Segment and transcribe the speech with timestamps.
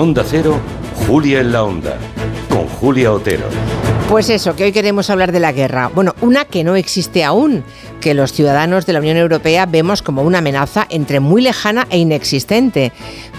[0.00, 0.58] Onda Cero,
[1.06, 1.98] Julia en la Onda,
[2.48, 3.44] con Julia Otero.
[4.08, 5.90] Pues eso, que hoy queremos hablar de la guerra.
[5.94, 7.62] Bueno, una que no existe aún,
[8.00, 11.98] que los ciudadanos de la Unión Europea vemos como una amenaza entre muy lejana e
[11.98, 12.92] inexistente,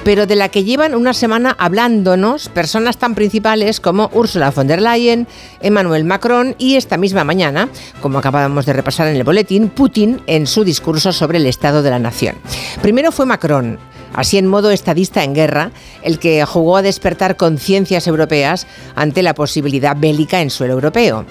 [0.03, 4.83] pero de la que llevan una semana hablándonos personas tan principales como Ursula von der
[4.83, 5.27] Leyen,
[5.61, 7.69] Emmanuel Macron y esta misma mañana,
[8.03, 11.89] como acabamos de repasar en el boletín, Putin en su discurso sobre el Estado de
[11.89, 12.35] la Nación.
[12.83, 13.79] Primero fue Macron,
[14.13, 15.71] así en modo estadista en guerra,
[16.03, 21.25] el que jugó a despertar conciencias europeas ante la posibilidad bélica en suelo europeo.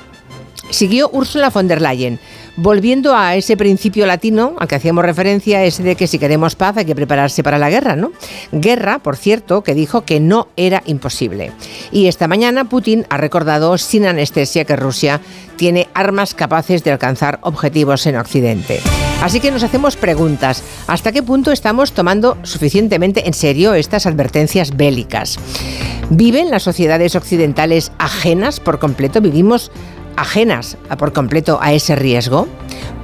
[0.71, 2.21] Siguió Ursula von der Leyen,
[2.57, 6.77] volviendo a ese principio latino al que hacíamos referencia, ese de que si queremos paz
[6.77, 8.13] hay que prepararse para la guerra, ¿no?
[8.53, 11.53] Guerra, por cierto, que dijo que no era imposible.
[11.93, 15.21] Y esta mañana Putin ha recordado sin anestesia que Rusia
[15.57, 18.81] tiene armas capaces de alcanzar objetivos en Occidente.
[19.23, 20.63] Así que nos hacemos preguntas.
[20.87, 25.39] ¿Hasta qué punto estamos tomando suficientemente en serio estas advertencias bélicas?
[26.09, 29.21] ¿Viven las sociedades occidentales ajenas por completo?
[29.21, 29.71] ¿Vivimos
[30.21, 32.47] ajenas por completo a ese riesgo?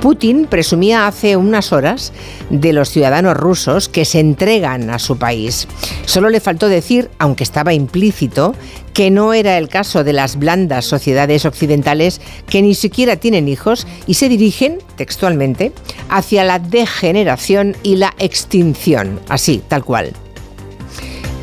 [0.00, 2.12] Putin presumía hace unas horas
[2.50, 5.67] de los ciudadanos rusos que se entregan a su país.
[6.05, 8.55] Solo le faltó decir, aunque estaba implícito,
[8.92, 13.86] que no era el caso de las blandas sociedades occidentales que ni siquiera tienen hijos
[14.06, 15.73] y se dirigen, textualmente,
[16.08, 20.12] hacia la degeneración y la extinción, así, tal cual.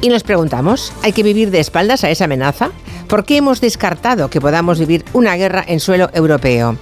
[0.03, 2.71] Y nos preguntamos, ¿hay que vivir de espaldas a esa amenaza?
[3.07, 6.77] ¿Por qué hemos descartado que podamos vivir una guerra en suelo europeo?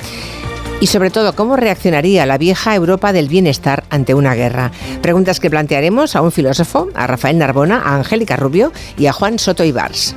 [0.80, 4.72] Y sobre todo, ¿cómo reaccionaría la vieja Europa del bienestar ante una guerra?
[5.04, 9.38] Preguntas que plantearemos a un filósofo, a Rafael Narbona, a Angélica Rubio y a Juan
[9.38, 10.16] Soto Ibars.